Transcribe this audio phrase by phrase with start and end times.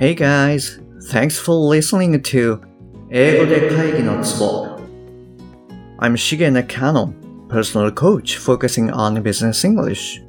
[0.00, 0.80] Hey guys,
[1.10, 2.60] thanks for listening to
[3.10, 4.78] 英語で会議のツボ
[5.98, 7.12] I'm Shige Nakano,
[7.48, 10.24] personal coach focusing on business English.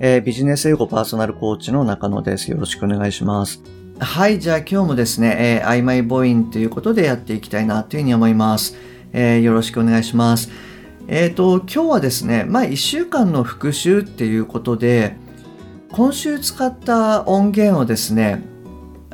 [0.00, 2.50] えービジネス英語パーソナルコーチの中野です。
[2.50, 3.62] よろしくお願いします。
[4.00, 8.76] はい、じゃあ今日もですね、えー曖昧母音ということでやっていきたいなというふうに思います。
[9.12, 10.50] えーよろしくお願いします。
[11.06, 15.14] えっ、と、今日はですね、まあ1週間の復習っていうことで、
[15.92, 18.55] 今週使った音源をですね、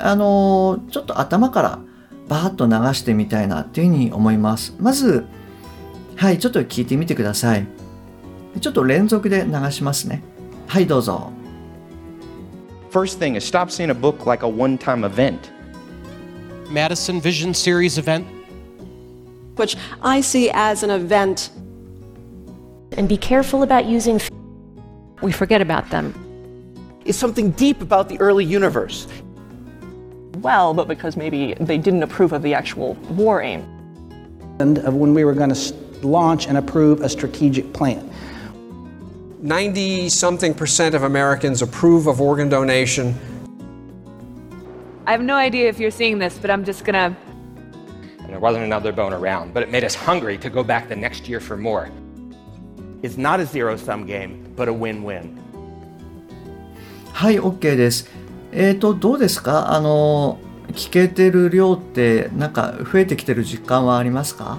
[0.03, 1.79] あのーちょっと頭から
[2.29, 4.75] バーッと流してみたいなっていうふうに思います。
[4.79, 5.27] まず、
[6.17, 7.67] はい、ちょっと聞いてみてください。
[8.61, 10.23] ちょっと連続で流しますね。
[10.67, 11.33] はい、どうぞ。
[12.91, 15.39] First thing is stop seeing a book like a one time event.
[16.71, 18.25] Madison Vision Series event.
[19.57, 21.51] which I see as an event.
[22.97, 24.31] and be careful about using f-
[25.23, 26.13] we forget about them
[27.05, 29.07] is something deep about the early universe.
[30.42, 33.66] well, but because maybe they didn't approve of the actual war aim.
[34.60, 38.10] and of when we were going to launch and approve a strategic plan.
[39.42, 43.14] 90 something percent of Americans approve of organ donation.
[45.06, 47.16] I have no idea if you're seeing this, but I'm just gonna.
[48.20, 50.96] And there wasn't another bone around, but it made us hungry to go back the
[50.96, 51.90] next year for more.
[53.04, 55.38] It's not a zero sum game, but a win win.
[57.14, 58.08] はい、OK です。
[58.53, 59.73] えっ、と、どうですか？
[59.75, 60.39] あの、
[60.73, 64.59] 聞けてる量って、なんか増えてきてる実感はありますか？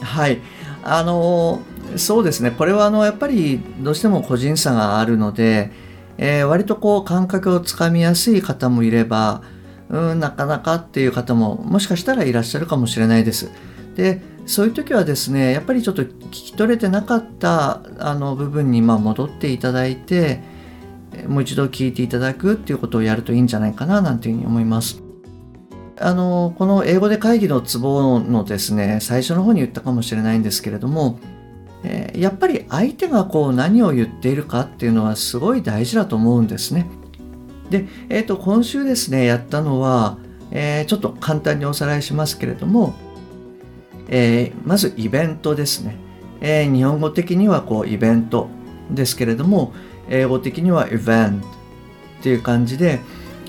[0.00, 0.38] はい。
[0.82, 1.60] あの、
[1.96, 2.50] そうですね。
[2.50, 5.70] これは、あの、やっぱり、どうしても個人差があるので、
[6.18, 9.42] えー割とこう、感覚をつかみやすい方もいれば、
[9.88, 13.50] うん、なかなかっていう方も、もしかしたらいらっしゃるかもしれないです。
[13.96, 20.42] で、そういう時はですね、やっぱりちょっと聞き取れてなかったあの部分にま戻っていただいて、
[21.26, 25.02] もう一度聞いていただくっていうことをやるといいんじゃないかななんていうふうに思います。
[26.00, 31.18] あの、この英語で会議のツボのですね、最初の方に言ったかもしれないんですけれども、
[31.84, 36.86] えーやっぱり相手がこう何を言っているかっていうのはすごい大事だと思うんですね。
[37.70, 40.18] で、えっ、と、今週ですね、やったのは、
[40.50, 42.94] えーちょっと簡単におさらいしますけれども、
[44.08, 45.96] えーまずイベントですね。
[46.40, 48.48] えー日本語的にはこうイベント
[48.90, 49.72] ですけれども、
[50.08, 51.42] 英語的には event っ
[52.22, 53.00] ていう感じで、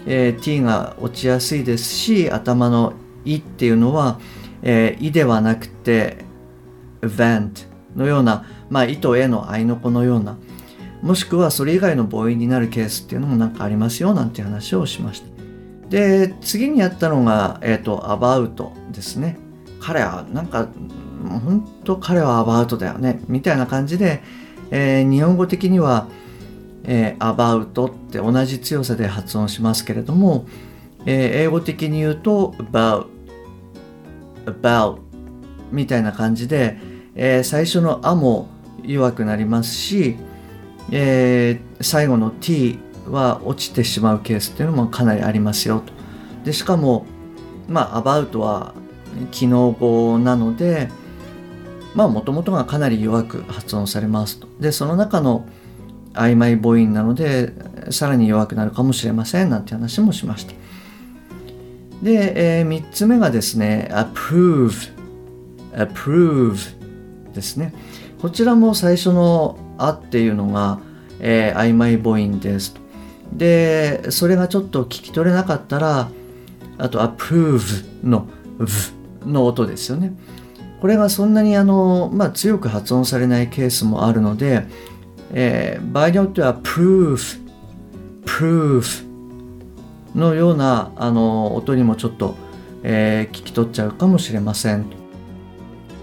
[0.05, 2.93] えー t が落ちやすいですし、頭の
[3.25, 4.19] いっていうのは、
[4.61, 6.17] えーいではなくて
[7.01, 10.37] event のような、まあ、いとえの合いの子のような、
[11.01, 15.27] もしくはそれ以外の母音になるケースっていうのもなんかありますよなんて話をしました。
[15.89, 19.37] で、次にやったのが、えっ、と、about ですね。
[19.79, 20.67] 彼は、なんか、
[21.27, 23.21] 本当彼は about だよね。
[23.27, 24.21] みたいな感じで、
[24.71, 26.07] えー日本語的には、
[26.83, 30.45] えー about って同じ強さで発音しますけれども、
[31.05, 33.07] えー英語的に言うと about
[34.45, 34.99] about
[35.71, 36.77] みたいな感じで、
[37.15, 38.47] えー最初の「あ」も
[38.83, 40.15] 弱くなりますし、
[40.91, 45.93] えー最後の t は落ちてしまうケースっていうのもかなりありますよと。
[46.45, 47.05] でしかも
[47.67, 48.73] まあ about は
[49.31, 50.89] 機能語なので
[51.95, 54.47] まあもともとがかなり弱く発音されますと。
[54.59, 55.45] でその中の
[56.13, 57.53] 曖昧母音なので
[57.91, 60.53] さらに弱くなるかもしれませんなんて話もしました。
[62.03, 64.93] で、え3つ目がですね approve
[65.73, 66.57] approve
[67.33, 67.73] ですね。
[68.21, 70.79] こちらも最初の「あ」っていうのが、
[71.19, 72.81] えー曖昧母音ですと。
[73.33, 76.09] で、それがちょっと聞き取れなかったら、
[76.77, 78.27] あと approve の
[78.59, 80.13] v の音ですよね。
[80.79, 84.65] これがそんなにあの、まあ、強く発音されないケースもあるので、
[85.33, 87.39] えー場合によっては proof
[88.25, 89.05] proof
[90.15, 92.35] のようなあの音にもちょっと、
[92.83, 94.85] えー聞き取っちゃうかもしれません。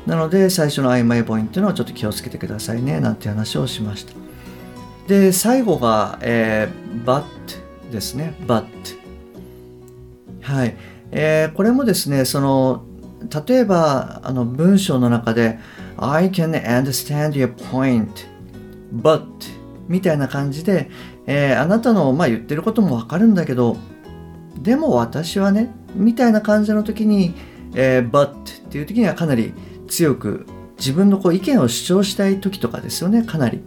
[0.06, 4.12] なので最初の曖昧母音っていうのはちょっと気をつけてくださいねなんて話をしました。
[5.08, 7.24] で最後が、えー but
[7.90, 8.66] ですね but
[10.42, 10.76] はい、
[11.10, 12.84] えーこれもですねその
[13.46, 15.58] 例えばあの文章の中で
[15.96, 18.08] I can understand your point
[18.94, 19.24] but
[19.88, 20.90] みたいな感じで、
[21.26, 23.76] えーあなたの、まあ、言ってることもわかるんだけど
[24.58, 27.34] でも私はねみたいな感じの時に、
[27.74, 28.34] えー but っ
[28.68, 29.54] ていう時にはかなり
[29.88, 30.46] 強く
[30.78, 33.62] 自分のこう意見を主張したい時とかですよねかなり。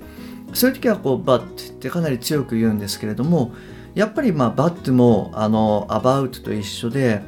[0.54, 3.54] そういう時はこう but ってかなり強く言うんですけれども
[3.94, 7.22] やっぱりまあ but もあの about と一緒で、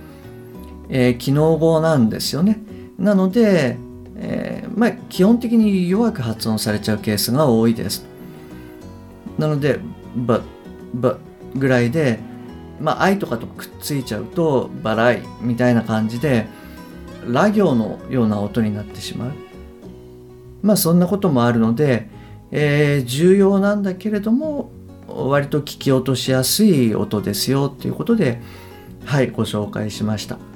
[0.92, 2.60] えー機能語なんですよね。
[3.00, 3.78] なので、
[4.18, 8.06] えーまあ、基本的に弱く発音されちゃうケースが多いです。
[9.40, 9.80] なので
[10.16, 10.44] but,
[10.96, 11.18] but
[11.56, 12.20] ぐらいで、
[12.80, 16.46] まあ、愛とかとくっついちゃうとバライみたいな感じで
[17.26, 19.32] ラ行のような音になってしまう。
[20.62, 22.08] まあそんなこともあるので、
[22.52, 24.70] えー、重要なんだけれども
[25.08, 28.40] 割と聞き落としやすい音ですよっていうことで
[29.06, 30.51] はいご紹介しました。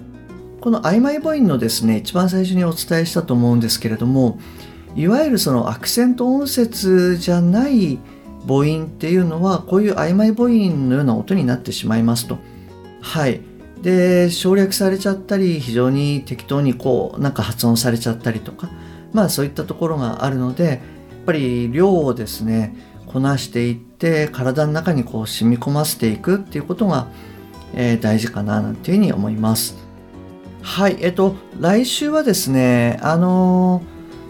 [0.65, 4.39] この曖昧母音のですね一番最初にお伝えしたと思うんですけれども
[4.95, 7.99] いわゆるそのアクセント音節じゃない
[8.47, 12.39] 母音っていうのはこういう曖昧母音のような音になってしまいますと。
[12.99, 13.41] はい。
[13.83, 18.71] で省略されちゃったり非常に適当にこうなんか発音されちゃったりとか
[19.13, 20.79] まあそういったところがあるのでやっ
[21.27, 22.75] ぱり量をですね
[23.05, 27.07] こなしていって体の中にこう染み込ませていくっていうことが、
[27.75, 29.84] えー、大事かななんていうふうに思います。
[30.65, 33.83] はい、えっと来週はですねあの、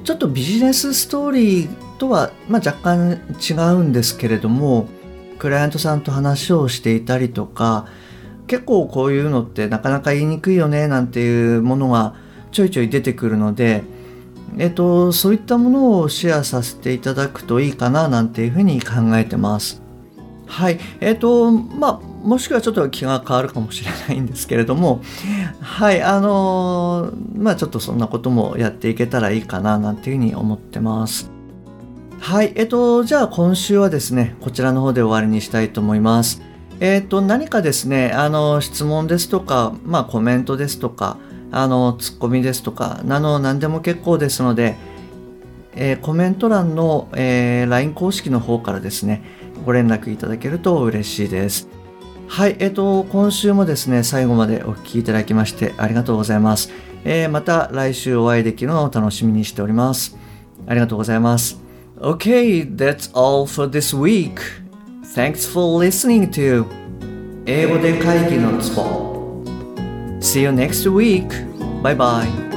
[0.03, 4.89] ちょっとビジネスストーリーとは、まあ、若干違うんですけれども
[5.39, 7.87] クライアントさんと話をしていたりとか
[8.47, 12.15] 結構こういうのってなかなか言いにくいよねなんていうものが
[12.51, 13.83] ちょいちょい出てくるので、
[14.57, 19.84] えっと、そういったものをシェアさせていただくといいかななんていうふうに考えてます。
[20.47, 20.79] はい。
[20.99, 25.01] えっ、と、まあ、もしくはちょっと気が変わるかもしれないんですけれども、
[25.61, 26.01] はい。
[26.01, 31.29] あのまあ、ちょっとそんなこともやっていけたらいいかななんていうふうに思ってます。
[32.19, 32.53] はい。
[32.55, 36.41] えっと、じゃあ今週はですね、こちらの方で終わりにしたいと思います。
[36.79, 41.17] えっと、何かですね、あの、質問ですとか、まあ、コメントですとか、
[41.51, 44.75] あの、ツッコミですとか、なの、何でも結構ですので、
[45.75, 49.23] えー、コメント欄の、えー、LINE 公式の方からですね、
[49.63, 51.67] ご連絡いただけると嬉しいです。
[52.27, 56.71] はい、えっ、と、今週もですね、最後までお聴きいただきましてありがとうございます。
[57.03, 60.17] えー、また来週お会いできるのを楽しみにしております。
[60.67, 61.59] ありがとうございます。
[61.99, 64.39] Okay, that's all for this week.
[65.15, 66.65] Thanks for listening to
[67.45, 69.15] 英語で会議のツボ
[70.19, 71.29] See you next week.
[71.83, 72.54] Bye bye.